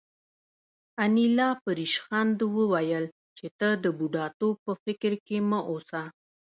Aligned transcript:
انیلا 1.03 1.49
په 1.61 1.69
ریشخند 1.79 2.37
وویل 2.57 3.05
چې 3.37 3.47
ته 3.59 3.69
د 3.83 3.85
بوډاتوب 3.97 4.55
په 4.65 4.73
فکر 4.83 5.11
کې 5.25 5.37
مه 5.49 5.59
اوسه 5.69 6.01